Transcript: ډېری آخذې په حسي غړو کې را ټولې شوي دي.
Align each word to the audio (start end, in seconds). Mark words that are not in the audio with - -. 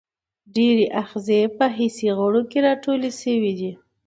ډېری 0.55 0.85
آخذې 1.01 1.39
په 1.57 1.65
حسي 1.75 2.09
غړو 2.17 2.41
کې 2.51 2.59
را 2.65 2.73
ټولې 2.83 3.09
شوي 3.21 3.51
دي. 3.59 3.71